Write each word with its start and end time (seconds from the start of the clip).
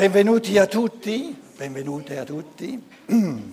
Benvenuti 0.00 0.56
a 0.56 0.66
tutti, 0.66 1.38
benvenute 1.58 2.16
a 2.16 2.24
tutti. 2.24 2.82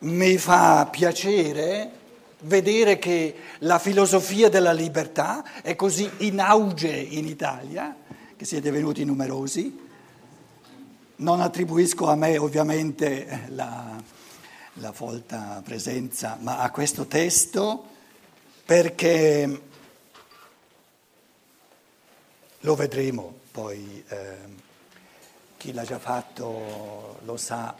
Mi 0.00 0.36
fa 0.36 0.84
piacere 0.84 1.90
vedere 2.40 2.98
che 2.98 3.36
la 3.60 3.78
filosofia 3.78 4.50
della 4.50 4.72
libertà 4.72 5.62
è 5.62 5.74
così 5.76 6.10
in 6.18 6.40
auge 6.40 6.90
in 6.90 7.24
Italia, 7.24 7.96
che 8.36 8.44
siete 8.44 8.70
venuti 8.70 9.02
numerosi. 9.02 9.80
Non 11.16 11.40
attribuisco 11.40 12.10
a 12.10 12.14
me 12.14 12.36
ovviamente 12.36 13.44
la, 13.48 13.98
la 14.74 14.92
folta 14.92 15.62
presenza, 15.64 16.36
ma 16.38 16.58
a 16.58 16.70
questo 16.70 17.06
testo 17.06 17.86
perché 18.66 19.60
lo 22.60 22.74
vedremo 22.74 23.39
poi, 23.50 24.04
eh, 24.08 24.36
chi 25.56 25.72
l'ha 25.72 25.84
già 25.84 25.98
fatto 25.98 27.18
lo 27.24 27.36
sa. 27.36 27.74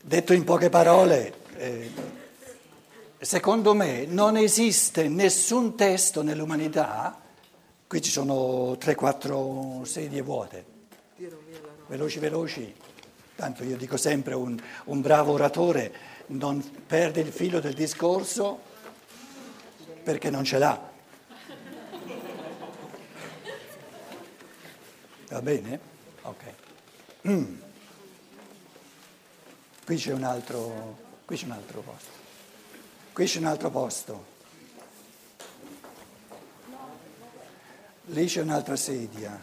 Detto 0.00 0.32
in 0.32 0.44
poche 0.44 0.68
parole, 0.68 1.34
eh, 1.56 1.90
secondo 3.18 3.74
me 3.74 4.04
non 4.06 4.36
esiste 4.36 5.08
nessun 5.08 5.76
testo 5.76 6.22
nell'umanità, 6.22 7.20
qui 7.86 8.02
ci 8.02 8.10
sono 8.10 8.76
3-4 8.76 9.84
sedie 9.84 10.22
vuote, 10.22 10.64
veloci 11.86 12.18
veloci, 12.18 12.74
tanto 13.36 13.62
io 13.64 13.76
dico 13.76 13.96
sempre 13.96 14.34
un, 14.34 14.58
un 14.86 15.00
bravo 15.00 15.32
oratore 15.32 16.10
non 16.28 16.62
perde 16.86 17.20
il 17.20 17.32
filo 17.32 17.60
del 17.60 17.74
discorso 17.74 18.60
perché 20.02 20.30
non 20.30 20.44
ce 20.44 20.58
l'ha. 20.58 20.91
Va 25.32 25.40
bene? 25.40 25.80
Ok. 26.24 26.42
Mm. 27.26 27.54
Qui 29.86 29.96
c'è 29.96 30.12
un 30.12 30.24
altro, 30.24 30.98
qui 31.24 31.38
c'è 31.38 31.46
un 31.46 31.52
altro 31.52 31.80
posto. 31.80 32.10
Qui 33.14 33.24
c'è 33.24 33.38
un 33.38 33.46
altro 33.46 33.70
posto. 33.70 34.26
Lì 38.06 38.26
c'è 38.26 38.42
un'altra 38.42 38.76
sedia. 38.76 39.42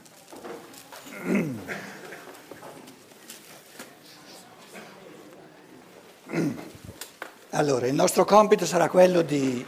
Allora, 7.49 7.87
il 7.87 7.95
nostro 7.95 8.25
compito 8.25 8.67
sarà 8.67 8.89
quello 8.89 9.23
di, 9.23 9.65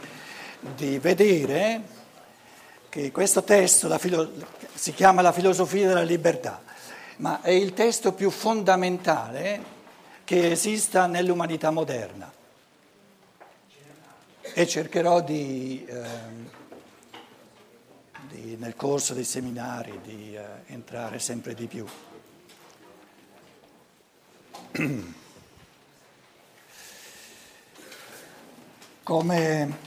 di 0.76 0.98
vedere 1.00 2.01
che 2.92 3.10
questo 3.10 3.42
testo 3.42 3.88
filo, 3.98 4.30
si 4.74 4.92
chiama 4.92 5.22
La 5.22 5.32
filosofia 5.32 5.88
della 5.88 6.02
libertà, 6.02 6.62
ma 7.16 7.40
è 7.40 7.48
il 7.48 7.72
testo 7.72 8.12
più 8.12 8.28
fondamentale 8.28 9.64
che 10.24 10.50
esista 10.50 11.06
nell'umanità 11.06 11.70
moderna. 11.70 12.30
E 14.42 14.66
cercherò 14.66 15.22
di, 15.22 15.86
eh, 15.86 16.04
di, 18.28 18.56
nel 18.58 18.76
corso 18.76 19.14
dei 19.14 19.24
seminari 19.24 19.98
di 20.02 20.36
eh, 20.36 20.44
entrare 20.66 21.18
sempre 21.18 21.54
di 21.54 21.66
più. 21.66 21.86
Come, 29.02 29.78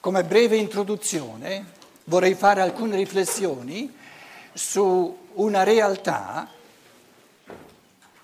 come 0.00 0.24
breve 0.24 0.56
introduzione 0.56 1.82
vorrei 2.04 2.34
fare 2.34 2.60
alcune 2.60 2.96
riflessioni 2.96 3.92
su 4.52 5.18
una 5.34 5.62
realtà 5.62 6.48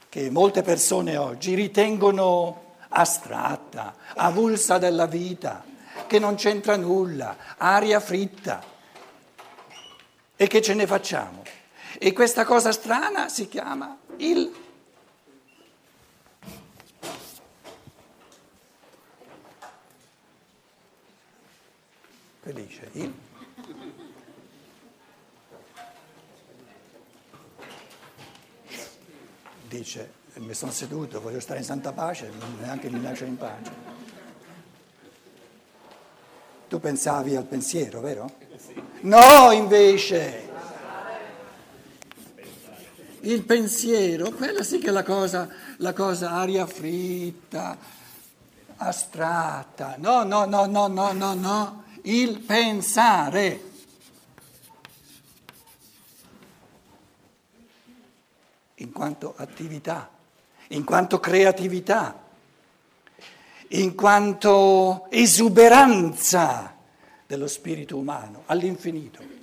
che 0.09 0.31
molte 0.31 0.63
persone 0.63 1.17
oggi 1.17 1.55
ritengono 1.55 2.75
astratta, 2.89 3.95
avulsa 4.15 4.79
della 4.79 5.07
vita, 5.07 5.65
che 6.07 6.19
non 6.19 6.35
c'entra 6.35 6.77
nulla, 6.77 7.37
aria 7.57 8.01
fritta. 8.01 8.63
E 10.37 10.47
che 10.47 10.61
ce 10.63 10.75
ne 10.75 10.87
facciamo? 10.87 11.43
E 11.99 12.13
questa 12.13 12.45
cosa 12.45 12.73
strana 12.73 13.29
si 13.29 13.47
chiama 13.47 13.97
il 14.17 14.51
felice. 22.51 22.89
Il? 22.93 23.13
Dice, 29.69 30.13
mi 30.51 30.57
sono 30.57 30.73
seduto, 30.73 31.21
voglio 31.21 31.39
stare 31.39 31.61
in 31.61 31.65
santa 31.65 31.93
pace, 31.93 32.29
neanche 32.61 32.91
mi 32.91 33.01
lascio 33.01 33.25
in 33.25 33.37
pace. 33.37 33.71
Tu 36.69 36.81
pensavi 36.81 37.37
al 37.37 37.45
pensiero, 37.45 38.01
vero? 38.01 38.29
No, 39.03 39.53
invece. 39.53 40.49
Il 43.21 43.45
pensiero, 43.45 44.33
quella 44.33 44.65
sì 44.65 44.81
che 44.81 44.89
è 44.89 44.91
la 44.91 45.05
cosa, 45.05 45.49
la 45.77 45.93
cosa 45.93 46.33
aria 46.33 46.67
fritta, 46.67 47.79
astratta. 48.75 49.95
No, 49.99 50.25
no, 50.25 50.47
no, 50.47 50.67
no, 50.67 50.89
no, 50.89 51.13
no, 51.13 51.35
no 51.35 51.85
il 52.03 52.41
pensare. 52.41 53.69
In 58.75 58.91
quanto 58.91 59.35
attività, 59.37 60.19
in 60.73 60.85
quanto 60.85 61.19
creatività, 61.19 62.23
in 63.69 63.95
quanto 63.95 65.07
esuberanza 65.11 66.77
dello 67.27 67.47
spirito 67.47 67.97
umano 67.97 68.43
all'infinito. 68.47 69.39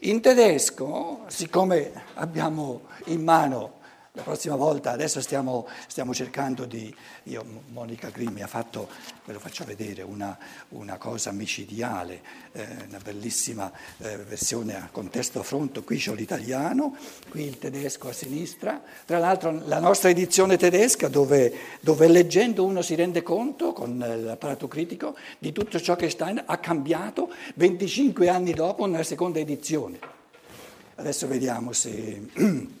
In 0.00 0.20
tedesco, 0.20 1.24
siccome 1.28 1.92
abbiamo 2.14 2.82
in 3.06 3.22
mano 3.22 3.80
la 4.14 4.22
prossima 4.24 4.56
volta, 4.56 4.90
adesso 4.90 5.22
stiamo, 5.22 5.66
stiamo 5.86 6.12
cercando 6.12 6.66
di, 6.66 6.94
io, 7.24 7.62
Monica 7.68 8.12
mi 8.14 8.42
ha 8.42 8.46
fatto, 8.46 8.86
ve 9.24 9.32
lo 9.32 9.38
faccio 9.38 9.64
vedere, 9.64 10.02
una, 10.02 10.36
una 10.70 10.98
cosa 10.98 11.32
micidiale, 11.32 12.20
eh, 12.52 12.66
una 12.88 12.98
bellissima 13.02 13.72
eh, 13.96 14.18
versione 14.18 14.76
a 14.76 14.90
contesto 14.92 15.40
a 15.40 15.42
fronte, 15.42 15.82
qui 15.82 15.96
c'ho 15.96 16.12
l'italiano, 16.12 16.94
qui 17.30 17.44
il 17.44 17.56
tedesco 17.56 18.08
a 18.08 18.12
sinistra, 18.12 18.82
tra 19.06 19.16
l'altro 19.16 19.62
la 19.64 19.80
nostra 19.80 20.10
edizione 20.10 20.58
tedesca 20.58 21.08
dove, 21.08 21.50
dove 21.80 22.06
leggendo 22.06 22.66
uno 22.66 22.82
si 22.82 22.94
rende 22.94 23.22
conto 23.22 23.72
con 23.72 23.96
l'apparato 23.96 24.68
critico 24.68 25.16
di 25.38 25.52
tutto 25.52 25.80
ciò 25.80 25.96
che 25.96 26.10
Stein 26.10 26.42
ha 26.44 26.58
cambiato 26.58 27.32
25 27.54 28.28
anni 28.28 28.52
dopo 28.52 28.84
nella 28.84 29.04
seconda 29.04 29.38
edizione. 29.38 29.98
Adesso 30.96 31.26
vediamo 31.26 31.72
se... 31.72 32.80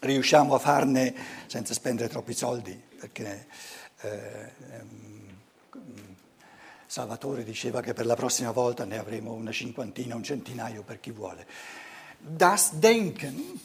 riusciamo 0.00 0.54
a 0.54 0.58
farne 0.58 1.14
senza 1.46 1.74
spendere 1.74 2.08
troppi 2.08 2.32
soldi, 2.32 2.80
perché 2.98 3.46
eh, 4.00 4.52
Salvatore 6.86 7.44
diceva 7.44 7.80
che 7.80 7.92
per 7.92 8.06
la 8.06 8.16
prossima 8.16 8.50
volta 8.50 8.84
ne 8.84 8.98
avremo 8.98 9.32
una 9.32 9.52
cinquantina, 9.52 10.16
un 10.16 10.24
centinaio 10.24 10.82
per 10.82 10.98
chi 10.98 11.12
vuole. 11.12 11.46
Das 12.18 12.72
Denken 12.72 13.60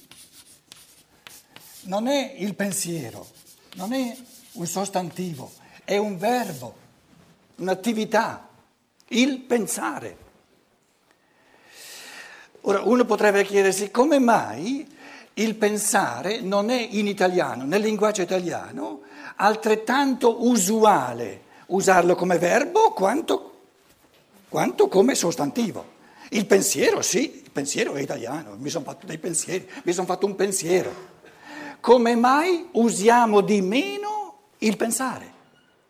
non 1.84 2.08
è 2.08 2.36
il 2.38 2.54
pensiero, 2.56 3.28
non 3.76 3.94
è 3.94 4.16
un 4.54 4.68
sostantivo, 4.68 5.52
è 5.84 5.98
un 5.98 6.18
verbo, 6.18 6.76
un'attività, 7.56 8.48
il 9.10 9.40
pensare. 9.40 10.18
Ora 12.62 12.82
uno 12.82 13.06
potrebbe 13.06 13.44
chiedersi 13.44 13.92
come 13.92 14.20
mai 14.20 14.88
il 15.36 15.56
pensare 15.56 16.42
non 16.42 16.70
è 16.70 16.88
in 16.92 17.08
italiano, 17.08 17.64
nel 17.64 17.82
linguaggio 17.82 18.22
italiano, 18.22 19.02
altrettanto 19.36 20.46
usuale 20.48 21.44
usarlo 21.68 22.16
come 22.16 22.38
verbo 22.38 22.92
quanto, 22.92 23.54
quanto 24.50 24.88
come 24.88 25.16
sostantivo. 25.16 25.94
Il 26.30 26.46
pensiero, 26.46 27.02
sì, 27.02 27.42
il 27.44 27.52
pensiero 27.52 27.94
è 27.94 28.02
italiano, 28.02 28.56
mi 28.58 28.70
sono 28.70 28.84
fatto 28.84 29.06
dei 29.06 29.18
pensieri, 29.18 29.70
mi 29.84 29.94
sono 29.94 30.08
fatto 30.08 30.26
un 30.26 30.36
pensiero. 30.36 31.14
Come 31.80 32.16
mai 32.16 32.70
usiamo 32.72 33.42
di 33.42 33.62
meno 33.62 34.40
il 34.60 34.76
pensare 34.76 35.34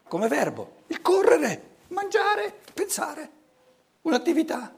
come 0.08 0.28
verbo? 0.28 0.84
Il 0.88 1.02
correre, 1.02 1.78
mangiare, 1.90 2.54
pensare, 2.74 3.30
un'attività. 4.04 4.74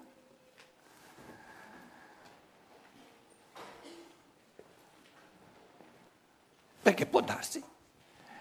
Perché 6.88 7.06
può 7.06 7.20
darsi 7.20 7.62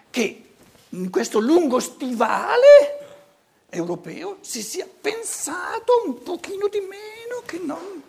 che 0.09 0.55
in 0.91 1.11
questo 1.11 1.41
lungo 1.41 1.81
stivale 1.81 3.67
europeo 3.69 4.39
si 4.41 4.63
sia 4.63 4.87
pensato 5.01 6.05
un 6.07 6.23
pochino 6.23 6.69
di 6.69 6.79
meno 6.79 7.43
che 7.45 7.59
non 7.59 8.03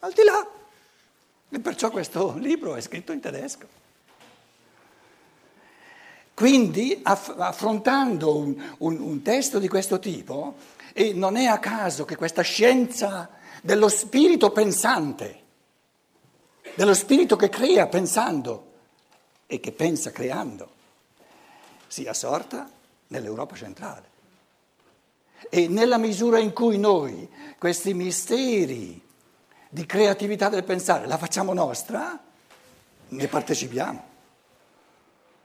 al 0.00 0.12
di 0.12 0.24
là. 0.24 0.44
E 1.48 1.60
perciò 1.60 1.90
questo 1.90 2.34
libro 2.38 2.74
è 2.74 2.80
scritto 2.80 3.12
in 3.12 3.20
tedesco. 3.20 3.68
Quindi 6.34 6.98
aff- 7.04 7.38
affrontando 7.38 8.36
un, 8.36 8.74
un, 8.78 8.98
un 8.98 9.22
testo 9.22 9.60
di 9.60 9.68
questo 9.68 10.00
tipo, 10.00 10.56
e 10.92 11.12
non 11.12 11.36
è 11.36 11.44
a 11.44 11.60
caso 11.60 12.04
che 12.04 12.16
questa 12.16 12.42
scienza 12.42 13.30
dello 13.62 13.88
spirito 13.88 14.50
pensante, 14.50 15.40
dello 16.74 16.94
spirito 16.94 17.36
che 17.36 17.48
crea 17.48 17.86
pensando 17.86 18.70
e 19.52 19.60
che 19.60 19.70
pensa 19.70 20.12
creando, 20.12 20.66
sia 21.86 22.14
sorta 22.14 22.70
nell'Europa 23.08 23.54
centrale. 23.54 24.08
E 25.50 25.68
nella 25.68 25.98
misura 25.98 26.38
in 26.38 26.54
cui 26.54 26.78
noi 26.78 27.28
questi 27.58 27.92
misteri 27.92 28.98
di 29.68 29.84
creatività 29.84 30.48
del 30.48 30.64
pensare 30.64 31.06
la 31.06 31.18
facciamo 31.18 31.52
nostra, 31.52 32.18
ne 33.08 33.28
partecipiamo. 33.28 34.04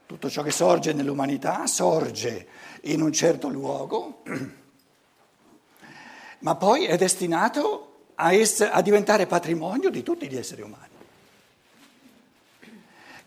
Tutto 0.06 0.30
ciò 0.30 0.42
che 0.42 0.52
sorge 0.52 0.94
nell'umanità 0.94 1.66
sorge 1.66 2.46
in 2.84 3.02
un 3.02 3.12
certo 3.12 3.48
luogo, 3.48 4.22
ma 6.40 6.54
poi 6.54 6.86
è 6.86 6.96
destinato 6.96 8.04
a, 8.14 8.32
essere, 8.32 8.70
a 8.70 8.80
diventare 8.80 9.26
patrimonio 9.26 9.90
di 9.90 10.02
tutti 10.02 10.30
gli 10.30 10.36
esseri 10.38 10.62
umani. 10.62 10.96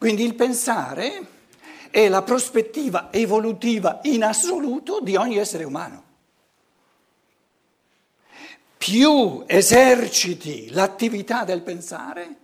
Quindi 0.01 0.23
il 0.23 0.33
pensare 0.33 1.27
è 1.91 2.09
la 2.09 2.23
prospettiva 2.23 3.13
evolutiva 3.13 3.99
in 4.05 4.23
assoluto 4.23 4.99
di 4.99 5.15
ogni 5.15 5.37
essere 5.37 5.63
umano. 5.63 6.03
Più 8.79 9.43
eserciti 9.45 10.71
l'attività 10.71 11.43
del 11.43 11.61
pensare, 11.61 12.35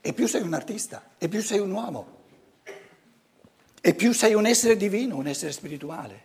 e 0.00 0.12
più 0.14 0.26
sei 0.26 0.42
un 0.42 0.52
artista, 0.52 1.10
e 1.16 1.28
più 1.28 1.42
sei 1.42 1.60
un 1.60 1.70
uomo, 1.70 2.06
e 3.80 3.94
più 3.94 4.12
sei 4.12 4.34
un 4.34 4.44
essere 4.44 4.76
divino, 4.76 5.14
un 5.14 5.28
essere 5.28 5.52
spirituale. 5.52 6.24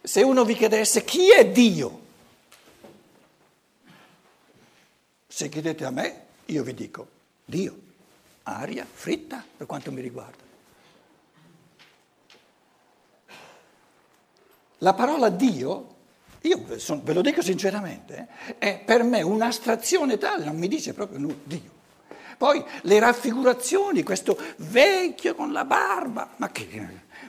Se 0.00 0.22
uno 0.22 0.46
vi 0.46 0.54
chiedesse 0.54 1.04
chi 1.04 1.30
è 1.30 1.46
Dio, 1.46 2.06
Se 5.38 5.48
chiedete 5.48 5.84
a 5.84 5.92
me, 5.92 6.22
io 6.46 6.64
vi 6.64 6.74
dico 6.74 7.06
Dio, 7.44 7.78
aria 8.42 8.84
fritta 8.84 9.44
per 9.56 9.68
quanto 9.68 9.92
mi 9.92 10.00
riguarda. 10.00 10.42
La 14.78 14.94
parola 14.94 15.28
Dio, 15.28 15.94
io 16.40 16.64
ve 16.66 17.12
lo 17.12 17.20
dico 17.20 17.40
sinceramente, 17.40 18.26
è 18.58 18.82
per 18.84 19.04
me 19.04 19.22
un'astrazione 19.22 20.18
tale, 20.18 20.44
non 20.44 20.56
mi 20.56 20.66
dice 20.66 20.92
proprio 20.92 21.20
nulla, 21.20 21.38
Dio. 21.44 21.70
Poi 22.36 22.64
le 22.82 22.98
raffigurazioni, 22.98 24.02
questo 24.02 24.36
vecchio 24.56 25.36
con 25.36 25.52
la 25.52 25.64
barba, 25.64 26.30
ma 26.38 26.50
che 26.50 26.66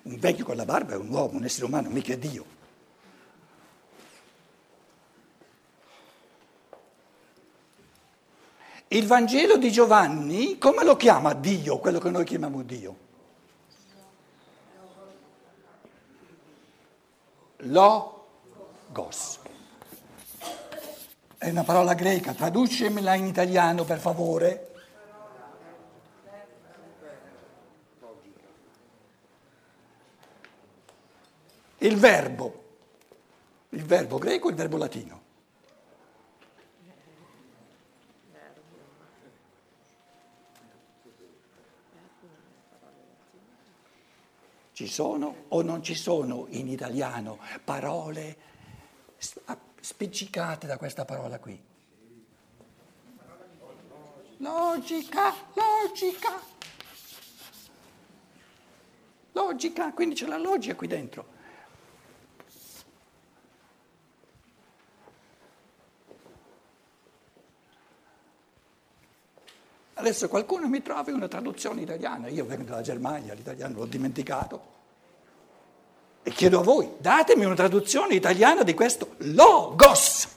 un 0.02 0.18
vecchio 0.18 0.46
con 0.46 0.56
la 0.56 0.66
barba 0.66 0.94
è 0.94 0.98
un 0.98 1.10
uomo, 1.10 1.38
un 1.38 1.44
essere 1.44 1.66
umano, 1.66 1.90
mica 1.90 2.16
Dio. 2.16 2.58
Il 8.92 9.06
Vangelo 9.06 9.58
di 9.58 9.72
Giovanni, 9.72 10.58
come 10.58 10.84
lo 10.84 10.96
chiama 10.96 11.36
Dio, 11.36 11.78
quello 11.78 12.00
che 12.00 12.10
noi 12.10 12.26
chiamiamo 12.26 12.64
Dio? 12.64 12.98
Logos. 17.58 19.40
È 21.38 21.50
una 21.50 21.64
parola 21.64 21.94
greca, 21.94 22.34
traducemela 22.34 23.14
in 23.14 23.28
italiano 23.28 23.84
per 23.84 24.00
favore. 24.00 24.74
Il 31.78 31.96
verbo, 31.96 32.64
il 33.70 33.86
verbo 33.86 34.18
greco 34.18 34.48
e 34.48 34.50
il 34.50 34.58
verbo 34.58 34.78
latino. 34.78 35.28
Ci 44.80 44.88
sono 44.88 45.44
o 45.50 45.62
non 45.62 45.84
ci 45.84 45.94
sono 45.94 46.46
in 46.52 46.70
italiano 46.70 47.38
parole 47.66 48.38
spiccicate 49.82 50.68
da 50.68 50.78
questa 50.78 51.04
parola 51.04 51.38
qui? 51.38 51.62
Logica, 54.38 55.34
logica. 55.54 56.42
Logica, 59.34 59.92
quindi 59.92 60.16
c'è 60.16 60.28
la 60.28 60.38
logica 60.38 60.76
qui 60.76 60.88
dentro. 60.88 61.39
Adesso 70.10 70.28
qualcuno 70.28 70.68
mi 70.68 70.82
trovi 70.82 71.12
una 71.12 71.28
traduzione 71.28 71.82
italiana, 71.82 72.30
io 72.30 72.44
vengo 72.44 72.64
dalla 72.64 72.82
Germania, 72.82 73.36
l'italiano 73.36 73.78
l'ho 73.78 73.86
dimenticato. 73.86 74.78
E 76.24 76.32
chiedo 76.32 76.62
a 76.62 76.64
voi, 76.64 76.94
datemi 76.98 77.46
una 77.46 77.54
traduzione 77.54 78.16
italiana 78.16 78.64
di 78.64 78.74
questo 78.74 79.14
logos. 79.18 80.28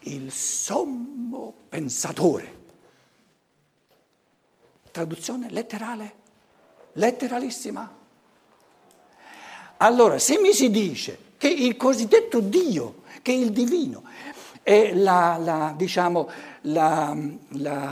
Il 0.00 0.30
sommo 0.30 1.54
pensatore. 1.70 2.58
Traduzione 4.90 5.48
letterale, 5.48 6.14
letteralissima. 6.92 7.96
Allora, 9.78 10.18
se 10.18 10.38
mi 10.38 10.52
si 10.52 10.70
dice 10.70 11.28
che 11.40 11.48
il 11.48 11.74
cosiddetto 11.78 12.40
Dio, 12.40 13.00
che 13.22 13.32
il 13.32 13.50
divino, 13.50 14.02
è 14.62 14.92
la, 14.92 15.38
la, 15.38 15.72
diciamo, 15.74 16.28
la, 16.64 17.16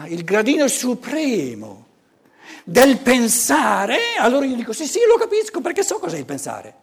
il 0.06 0.22
gradino 0.22 0.68
supremo 0.68 1.86
del 2.62 2.98
pensare, 2.98 4.16
allora 4.18 4.44
io 4.44 4.54
dico 4.54 4.74
sì, 4.74 4.86
sì, 4.86 4.98
lo 5.08 5.16
capisco 5.16 5.62
perché 5.62 5.82
so 5.82 5.98
cos'è 5.98 6.18
il 6.18 6.26
pensare. 6.26 6.74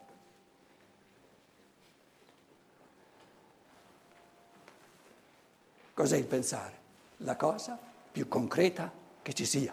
Cos'è 5.94 6.18
il 6.18 6.26
pensare? 6.26 6.78
La 7.18 7.36
cosa 7.36 7.78
più 8.12 8.28
concreta 8.28 8.92
che 9.22 9.34
ci 9.34 9.46
sia. 9.46 9.72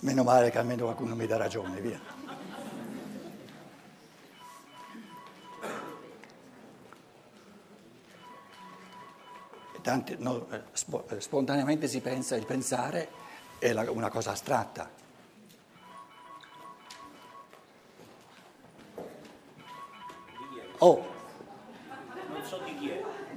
Meno 0.00 0.22
male 0.22 0.50
che 0.50 0.58
almeno 0.58 0.84
qualcuno 0.84 1.14
mi 1.14 1.26
dà 1.26 1.36
ragione, 1.36 1.80
via. 1.80 2.00
Tanti, 9.82 10.16
no, 10.18 10.46
eh, 10.50 10.62
eh, 11.08 11.20
spontaneamente 11.20 11.86
si 11.88 12.00
pensa 12.00 12.36
il 12.36 12.46
pensare 12.46 13.08
è 13.58 13.72
la, 13.72 13.90
una 13.90 14.08
cosa 14.08 14.30
astratta. 14.30 14.88
Oh, 20.78 21.06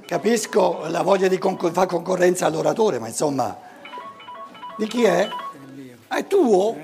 capisco 0.06 0.86
la 0.88 1.02
voglia 1.02 1.28
di 1.28 1.36
concor- 1.36 1.72
fare 1.72 1.86
concorrenza 1.86 2.46
all'oratore, 2.46 2.98
ma 2.98 3.08
insomma, 3.08 3.58
di 4.78 4.86
chi 4.86 5.04
è? 5.04 5.28
Tuo? 6.34 6.76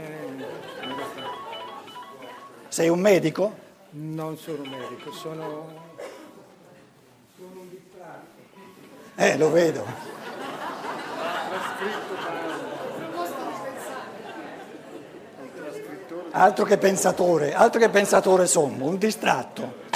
Sei 2.68 2.88
un 2.88 3.00
medico? 3.00 3.52
Non 3.90 4.38
sono 4.38 4.62
un 4.62 4.68
medico, 4.68 5.10
sono... 5.10 5.66
sono 7.36 7.60
un 7.60 7.68
distratto. 7.68 8.26
Eh, 9.16 9.36
lo 9.36 9.50
vedo. 9.50 9.84
Altro 16.30 16.64
che 16.64 16.78
pensatore, 16.78 17.52
altro 17.52 17.80
che 17.80 17.88
pensatore 17.88 18.46
sommo, 18.46 18.86
un 18.86 18.98
distratto. 18.98 19.88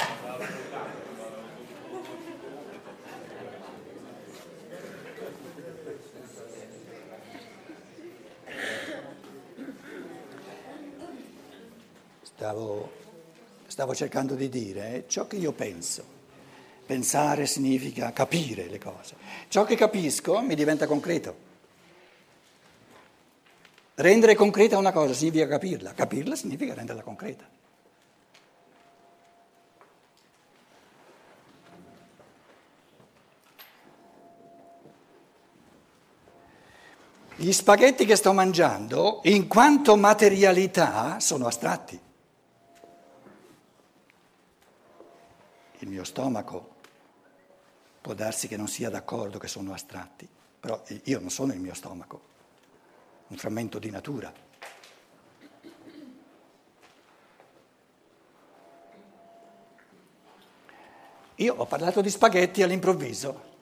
Stavo 13.75 13.93
cercando 13.93 14.35
di 14.35 14.47
dire 14.47 14.81
è 14.93 15.03
ciò 15.05 15.27
che 15.27 15.35
io 15.35 15.51
penso. 15.51 16.01
Pensare 16.85 17.45
significa 17.45 18.13
capire 18.13 18.69
le 18.69 18.79
cose. 18.79 19.15
Ciò 19.49 19.65
che 19.65 19.75
capisco 19.75 20.39
mi 20.39 20.55
diventa 20.55 20.87
concreto. 20.87 21.35
Rendere 23.95 24.33
concreta 24.35 24.77
una 24.77 24.93
cosa 24.93 25.13
significa 25.13 25.45
capirla, 25.47 25.93
capirla 25.93 26.37
significa 26.37 26.73
renderla 26.73 27.01
concreta. 27.01 27.45
Gli 37.35 37.51
spaghetti 37.51 38.05
che 38.05 38.15
sto 38.15 38.31
mangiando, 38.31 39.19
in 39.23 39.47
quanto 39.47 39.97
materialità, 39.97 41.19
sono 41.19 41.47
astratti. 41.47 42.04
Il 45.85 45.91
mio 45.91 46.03
stomaco 46.03 46.73
può 48.01 48.15
darsi 48.15 48.47
che 48.47 48.57
non 48.57 48.67
sia 48.67 48.89
d'accordo 48.89 49.37
che 49.37 49.47
sono 49.47 49.71
astratti, 49.71 50.27
però 50.59 50.81
io 51.03 51.19
non 51.19 51.29
sono 51.29 51.53
il 51.53 51.59
mio 51.59 51.75
stomaco, 51.75 52.21
un 53.27 53.37
frammento 53.37 53.77
di 53.77 53.91
natura. 53.91 54.33
Io 61.35 61.53
ho 61.55 61.65
parlato 61.67 62.01
di 62.01 62.09
spaghetti 62.09 62.63
all'improvviso. 62.63 63.53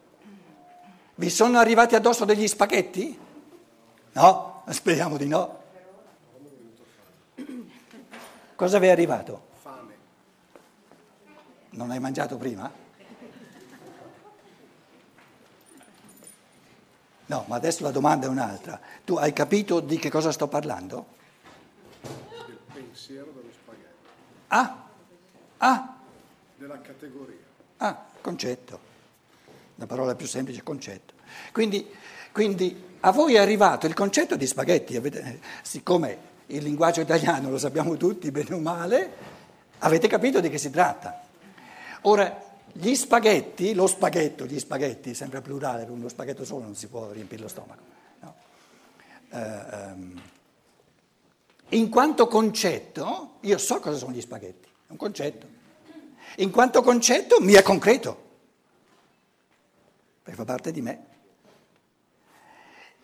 Vi 1.16 1.30
sono 1.30 1.58
arrivati 1.58 1.96
addosso 1.96 2.24
degli 2.24 2.48
spaghetti? 2.48 3.20
No? 4.14 4.64
Speriamo 4.70 5.18
di 5.18 5.28
no. 5.28 5.62
Cosa 8.56 8.80
vi 8.80 8.88
è 8.88 8.92
arrivato? 8.92 9.52
Non 11.74 11.90
hai 11.92 12.00
mangiato 12.00 12.38
prima? 12.38 12.72
No, 17.26 17.46
ma 17.48 17.56
adesso 17.56 17.84
la 17.84 17.92
domanda 17.92 18.28
è 18.28 18.30
un'altra. 18.30 18.80
Tu 19.04 19.16
hai 19.16 19.34
capito 19.34 19.80
di 19.80 19.98
che 19.98 20.10
cosa 20.12 20.32
sto 20.32 20.48
parlando? 20.48 21.06
Del 22.02 22.58
pensiero 22.72 23.32
dello 23.32 23.50
spaghetto. 23.52 24.10
Ah, 24.50 24.86
ah, 25.58 25.96
Della 26.58 26.80
categoria. 26.82 27.38
ah, 27.78 28.06
concetto. 28.22 28.92
La 29.76 29.88
parola 29.88 30.14
più 30.14 30.28
semplice, 30.28 30.62
concetto. 30.62 31.14
Quindi, 31.52 31.90
quindi 32.32 32.98
a 33.00 33.12
voi 33.12 33.34
è 33.34 33.40
arrivato 33.40 33.88
il 33.88 33.96
concetto 33.96 34.36
di 34.36 34.46
spaghetti, 34.46 34.96
avete, 34.96 35.42
siccome 35.64 36.32
il 36.48 36.62
linguaggio 36.62 37.02
italiano 37.02 37.50
lo 37.50 37.58
sappiamo 37.58 37.98
tutti 37.98 38.30
bene 38.30 38.54
o 38.54 38.60
male, 38.60 39.12
avete 39.80 40.08
capito 40.08 40.40
di 40.40 40.50
che 40.50 40.60
si 40.60 40.70
tratta. 40.70 41.23
Ora, 42.04 42.42
gli 42.72 42.96
spaghetti, 42.96 43.74
lo 43.74 43.88
spaghetto, 43.88 44.46
gli 44.46 44.60
spaghetti, 44.60 45.14
sempre 45.14 45.42
plurale, 45.42 45.84
uno 45.84 46.10
spaghetto 46.10 46.44
solo 46.44 46.64
non 46.64 46.76
si 46.76 46.88
può 46.88 47.12
riempire 47.12 47.42
lo 47.42 47.48
stomaco. 47.48 47.82
no? 48.20 48.36
Eh, 49.30 49.38
ehm, 49.40 50.22
in 51.70 51.90
quanto 51.90 52.28
concetto, 52.28 53.36
io 53.42 53.58
so 53.58 53.80
cosa 53.80 53.98
sono 53.98 54.12
gli 54.12 54.22
spaghetti, 54.22 54.68
è 54.68 54.92
un 54.92 54.98
concetto. 54.98 55.48
In 56.38 56.52
quanto 56.52 56.82
concetto 56.82 57.40
mi 57.40 57.54
è 57.54 57.62
concreto, 57.62 58.22
perché 60.24 60.38
fa 60.38 60.46
parte 60.46 60.72
di 60.72 60.82
me. 60.82 61.06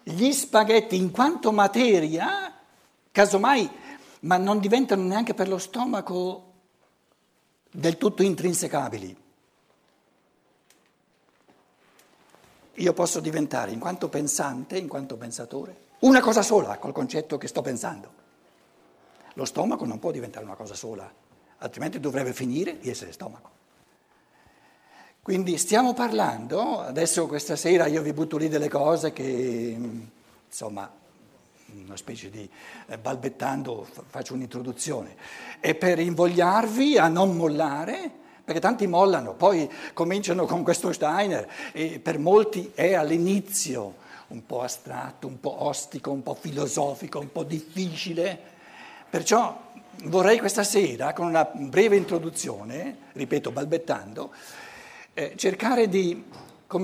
Gli 0.04 0.32
spaghetti 0.32 0.98
in 0.98 1.12
quanto 1.12 1.52
materia, 1.52 2.54
casomai, 3.12 3.70
ma 4.22 4.38
non 4.38 4.60
diventano 4.60 5.04
neanche 5.04 5.34
per 5.34 5.48
lo 5.48 5.58
stomaco 5.58 6.49
del 7.72 7.98
tutto 7.98 8.24
intrinsecabili. 8.24 9.16
Io 12.76 12.94
posso 12.94 13.20
diventare, 13.20 13.72
in 13.72 13.80
quanto 13.80 14.08
pensante, 14.08 14.78
in 14.78 14.88
quanto 14.88 15.18
pensatore, 15.18 15.88
una 16.00 16.22
cosa 16.22 16.42
sola 16.42 16.78
col 16.78 16.94
concetto 16.94 17.38
che 17.38 17.48
sto 17.48 17.62
pensando. 17.62 18.14
Lo 19.34 19.46
stomaco 19.46 19.86
non 19.86 20.00
può 20.00 20.12
diventare 20.12 20.46
una 20.46 20.56
cosa 20.56 20.76
sola, 20.76 21.12
altrimenti 21.58 22.00
dovrebbe 22.00 22.34
finire 22.34 22.78
di 22.80 22.90
essere 22.90 23.12
stomaco. 23.12 23.58
Quindi 25.22 25.58
stiamo 25.58 25.94
parlando, 25.94 26.80
adesso 26.80 27.28
questa 27.28 27.56
sera 27.56 27.86
io 27.88 28.02
vi 28.02 28.14
butto 28.14 28.38
lì 28.38 28.48
delle 28.48 28.70
cose 28.70 29.12
che, 29.12 29.78
insomma, 30.48 30.90
una 31.86 31.98
specie 31.98 32.30
di 32.30 32.50
eh, 32.88 32.98
balbettando 32.98 33.88
faccio 34.08 34.34
un'introduzione, 34.34 35.16
è 35.60 35.76
per 35.76 36.00
invogliarvi 36.00 36.98
a 36.98 37.08
non 37.08 37.36
mollare, 37.36 38.12
perché 38.44 38.60
tanti 38.60 38.88
mollano, 38.88 39.34
poi 39.34 39.70
cominciano 39.94 40.46
con 40.46 40.64
questo 40.64 40.92
Steiner 40.92 41.48
e 41.72 42.00
per 42.00 42.18
molti 42.18 42.72
è 42.74 42.94
all'inizio 42.94 44.08
un 44.30 44.46
po' 44.46 44.62
astratto, 44.62 45.28
un 45.28 45.40
po' 45.40 45.64
ostico, 45.64 46.12
un 46.12 46.24
po' 46.24 46.36
filosofico, 46.36 47.20
un 47.20 47.32
po' 47.32 47.44
difficile. 47.44 48.40
Perciò 49.10 49.68
vorrei 50.06 50.40
questa 50.40 50.64
sera, 50.64 51.14
con 51.14 51.28
una 51.28 51.44
breve 51.52 51.96
introduzione, 51.96 52.98
ripeto, 53.14 53.52
balbettando, 53.52 54.32
eh, 55.14 55.34
cercare 55.36 55.90
di, 55.90 56.24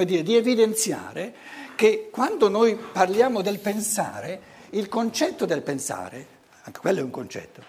dire, 0.06 0.24
di 0.24 0.36
evidenziare 0.36 1.34
che 1.76 2.10
quando 2.12 2.50
noi 2.50 2.76
parliamo 2.76 3.42
del 3.42 3.60
pensare, 3.60 4.54
il 4.76 4.90
concetto 4.90 5.46
del 5.46 5.62
pensare, 5.62 6.28
anche 6.64 6.80
quello 6.80 7.00
è 7.00 7.04
un 7.04 7.10
concetto, 7.10 7.62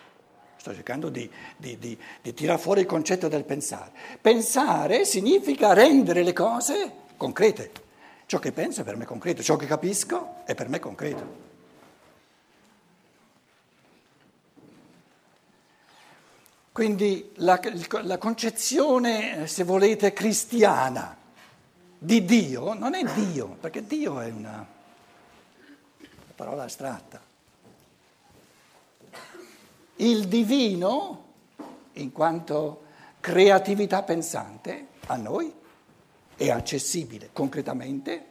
sto 0.57 0.75
cercando 0.75 1.09
di, 1.09 1.31
di, 1.57 1.79
di, 1.79 1.99
di 2.21 2.35
tirare 2.35 2.59
fuori 2.59 2.81
il 2.81 2.87
concetto 2.87 3.29
del 3.29 3.45
pensare. 3.45 3.93
Pensare 4.21 5.05
significa 5.05 5.73
rendere 5.73 6.23
le 6.23 6.33
cose 6.33 6.93
concrete. 7.17 7.85
Ciò 8.27 8.41
che 8.41 8.51
penso 8.51 8.81
è 8.81 8.85
per 8.85 8.97
me 8.97 9.05
concreto, 9.05 9.43
ciò 9.43 9.55
che 9.55 9.67
capisco 9.67 10.45
è 10.45 10.55
per 10.55 10.69
me 10.69 10.81
concreto. 10.81 11.45
Quindi 16.73 17.31
la, 17.37 17.59
la, 18.03 18.19
concezione, 18.19 19.47
se 19.47 19.63
volete, 19.65 20.13
cristiana 20.13 21.17
di 21.97 22.25
Dio 22.25 22.75
non 22.75 22.95
è 22.95 23.03
Dio, 23.15 23.57
perché 23.61 23.87
Dio 23.87 24.21
è 24.21 24.31
una 24.31 24.76
parola 26.37 26.65
astratta. 26.65 27.21
Il 29.97 30.29
divino, 30.29 31.25
in 31.95 32.13
quanto 32.13 32.85
creatività 33.19 34.03
pensante, 34.03 34.89
a 35.07 35.17
noi 35.17 35.53
è 36.37 36.51
accessibile 36.51 37.31
concretamente 37.33 38.27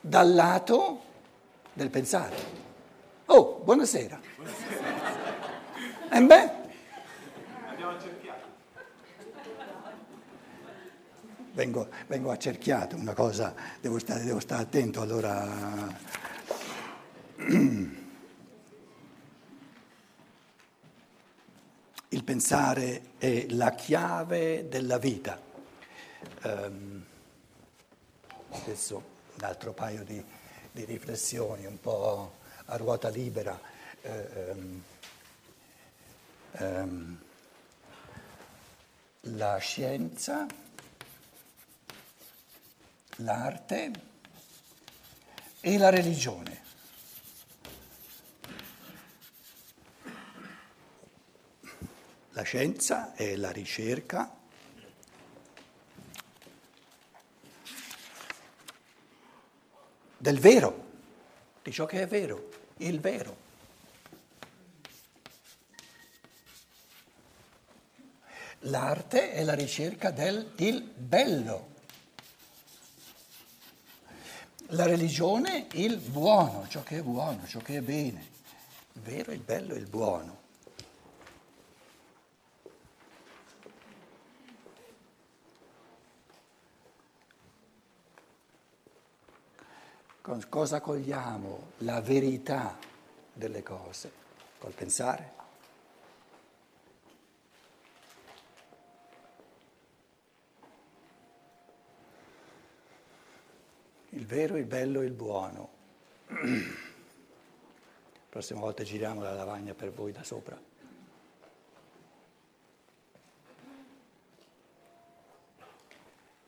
dal 0.00 0.34
lato 0.34 1.00
del 1.72 1.88
pensare. 1.88 2.36
Oh, 3.26 3.60
buonasera. 3.64 4.20
buonasera. 4.36 4.76
E 6.10 6.22
beh? 6.22 6.50
Abbiamo 7.70 7.92
accerchiato. 7.92 8.46
Vengo, 11.52 11.88
vengo 12.06 12.30
accerchiato, 12.30 12.96
una 12.96 13.14
cosa, 13.14 13.54
devo 13.80 13.98
stare, 13.98 14.24
devo 14.24 14.40
stare 14.40 14.62
attento 14.62 15.00
allora. 15.00 16.26
Il 22.10 22.24
pensare 22.24 23.12
è 23.18 23.46
la 23.50 23.70
chiave 23.70 24.68
della 24.68 24.98
vita. 24.98 25.40
Um, 26.42 27.04
adesso 28.50 28.96
un 29.36 29.44
altro 29.44 29.72
paio 29.72 30.02
di, 30.02 30.20
di, 30.72 30.84
riflessioni, 30.84 31.64
un 31.64 31.78
po' 31.78 32.34
a 32.64 32.76
ruota 32.76 33.08
libera. 33.08 33.60
Um, 34.02 34.82
um, 36.58 37.18
la 39.20 39.58
scienza, 39.58 40.46
l'arte 43.16 43.92
e 45.60 45.78
la 45.78 45.90
religione. 45.90 46.67
La 52.38 52.44
scienza 52.44 53.14
è 53.14 53.34
la 53.34 53.50
ricerca 53.50 54.32
del 60.16 60.38
vero, 60.38 60.84
di 61.64 61.72
ciò 61.72 61.84
che 61.84 62.02
è 62.02 62.06
vero, 62.06 62.48
il 62.76 63.00
vero. 63.00 63.36
L'arte 68.60 69.32
è 69.32 69.42
la 69.42 69.54
ricerca 69.54 70.12
del 70.12 70.52
il 70.58 70.80
bello. 70.80 71.74
La 74.68 74.86
religione 74.86 75.66
il 75.72 75.98
buono, 75.98 76.68
ciò 76.68 76.84
che 76.84 76.98
è 76.98 77.02
buono, 77.02 77.48
ciò 77.48 77.58
che 77.58 77.78
è 77.78 77.80
bene. 77.80 78.30
Il 78.92 79.00
vero, 79.00 79.32
il 79.32 79.40
bello 79.40 79.74
il 79.74 79.88
buono. 79.88 80.46
Cosa 90.48 90.80
cogliamo? 90.80 91.72
La 91.78 92.00
verità 92.00 92.76
delle 93.32 93.62
cose, 93.62 94.12
col 94.58 94.72
pensare. 94.72 95.36
Il 104.10 104.26
vero, 104.26 104.56
il 104.56 104.64
bello 104.64 105.00
e 105.00 105.06
il 105.06 105.12
buono. 105.12 105.70
La 106.26 106.36
prossima 108.28 108.60
volta 108.60 108.82
giriamo 108.82 109.22
la 109.22 109.32
lavagna 109.32 109.72
per 109.74 109.92
voi 109.92 110.12
da 110.12 110.24
sopra. 110.24 110.60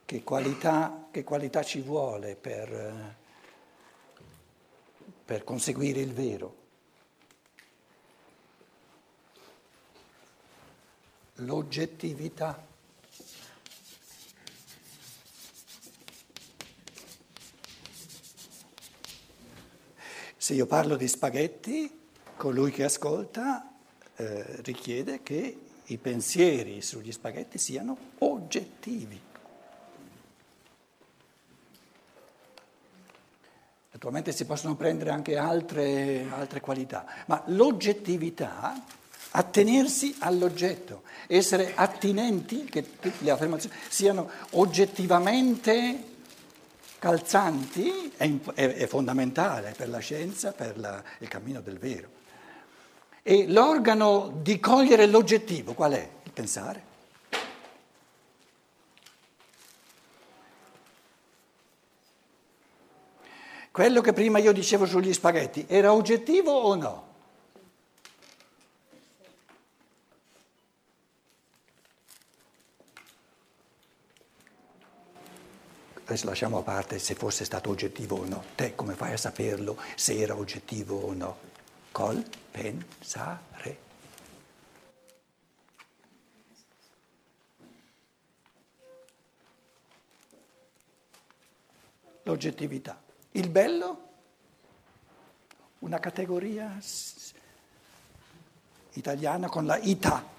Che 0.04 0.24
qualità, 0.24 1.06
che 1.10 1.22
qualità 1.22 1.62
ci 1.62 1.80
vuole 1.80 2.34
per, 2.34 3.16
per 5.30 5.44
conseguire 5.44 6.00
il 6.00 6.12
vero? 6.12 6.56
L'oggettività. 11.34 12.66
Se 20.36 20.52
io 20.52 20.66
parlo 20.66 20.96
di 20.96 21.06
spaghetti, 21.06 22.00
colui 22.36 22.72
che 22.72 22.82
ascolta 22.82 23.72
eh, 24.16 24.62
richiede 24.62 25.22
che 25.22 25.60
i 25.84 25.96
pensieri 25.98 26.82
sugli 26.82 27.12
spaghetti 27.12 27.56
siano 27.56 27.96
oggettivi. 28.18 29.29
Naturalmente 34.00 34.32
si 34.32 34.46
possono 34.46 34.76
prendere 34.76 35.10
anche 35.10 35.36
altre, 35.36 36.24
altre 36.34 36.62
qualità, 36.62 37.04
ma 37.26 37.42
l'oggettività, 37.48 38.82
attenersi 39.32 40.16
all'oggetto, 40.20 41.02
essere 41.26 41.74
attinenti, 41.74 42.64
che 42.64 42.82
le 43.18 43.30
affermazioni 43.30 43.76
siano 43.90 44.30
oggettivamente 44.52 46.04
calzanti, 46.98 48.10
è, 48.16 48.30
è, 48.54 48.68
è 48.76 48.86
fondamentale 48.86 49.74
per 49.76 49.90
la 49.90 49.98
scienza, 49.98 50.52
per 50.52 50.78
la, 50.78 51.02
il 51.18 51.28
cammino 51.28 51.60
del 51.60 51.76
vero. 51.76 52.08
E 53.22 53.48
l'organo 53.48 54.32
di 54.40 54.58
cogliere 54.58 55.04
l'oggettivo, 55.04 55.74
qual 55.74 55.92
è? 55.92 56.08
Il 56.22 56.32
pensare. 56.32 56.89
Quello 63.72 64.00
che 64.00 64.12
prima 64.12 64.38
io 64.38 64.52
dicevo 64.52 64.84
sugli 64.84 65.12
spaghetti 65.12 65.64
era 65.68 65.92
oggettivo 65.92 66.50
o 66.50 66.74
no? 66.74 67.08
Adesso 76.04 76.26
lasciamo 76.26 76.58
a 76.58 76.62
parte 76.62 76.98
se 76.98 77.14
fosse 77.14 77.44
stato 77.44 77.70
oggettivo 77.70 78.16
o 78.16 78.24
no. 78.24 78.42
Te 78.56 78.74
come 78.74 78.94
fai 78.94 79.12
a 79.12 79.16
saperlo 79.16 79.80
se 79.94 80.18
era 80.18 80.34
oggettivo 80.34 80.96
o 80.96 81.12
no? 81.12 81.38
Col 81.92 82.24
pensare. 82.50 83.78
L'oggettività. 92.24 93.09
Il 93.32 93.48
bello, 93.48 94.08
una 95.80 96.00
categoria 96.00 96.76
italiana 98.94 99.48
con 99.48 99.66
la 99.66 99.76
ità. 99.76 100.38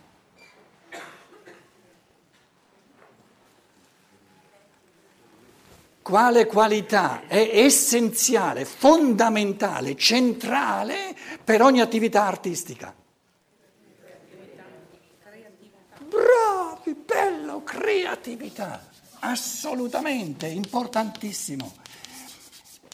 Quale 6.01 6.45
qualità 6.47 7.27
è 7.27 7.51
essenziale, 7.53 8.65
fondamentale, 8.65 9.95
centrale 9.95 11.15
per 11.41 11.61
ogni 11.61 11.79
attività 11.79 12.25
artistica? 12.25 12.93
Bravi, 16.09 16.93
bello, 16.93 17.63
creatività, 17.63 18.89
assolutamente, 19.19 20.47
importantissimo. 20.47 21.79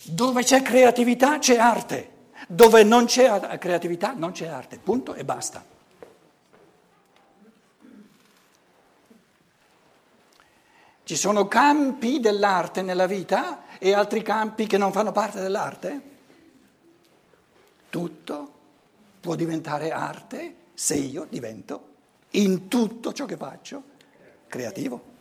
Dove 0.09 0.43
c'è 0.43 0.61
creatività 0.61 1.37
c'è 1.37 1.57
arte, 1.57 2.11
dove 2.47 2.83
non 2.83 3.05
c'è 3.05 3.57
creatività 3.57 4.13
non 4.13 4.31
c'è 4.31 4.47
arte, 4.47 4.77
punto 4.77 5.13
e 5.13 5.25
basta. 5.25 5.63
Ci 11.03 11.15
sono 11.15 11.47
campi 11.47 12.19
dell'arte 12.19 12.81
nella 12.81 13.05
vita 13.05 13.77
e 13.77 13.93
altri 13.93 14.21
campi 14.21 14.67
che 14.67 14.77
non 14.77 14.91
fanno 14.91 15.11
parte 15.11 15.39
dell'arte? 15.39 16.01
Tutto 17.89 18.51
può 19.21 19.35
diventare 19.35 19.91
arte 19.91 20.55
se 20.73 20.95
io 20.95 21.25
divento 21.29 21.95
in 22.31 22.67
tutto 22.67 23.13
ciò 23.13 23.25
che 23.25 23.37
faccio 23.37 23.83
creativo. 24.47 25.15